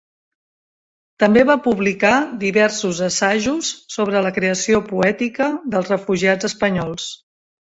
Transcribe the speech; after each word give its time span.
També 1.23 1.43
va 1.49 1.57
publicar 1.67 2.13
diversos 2.43 3.01
assajos 3.09 3.69
sobre 3.97 4.25
la 4.29 4.33
creació 4.39 4.81
poètica 4.89 5.51
dels 5.77 5.93
refugiats 5.97 6.49
espanyols. 6.51 7.07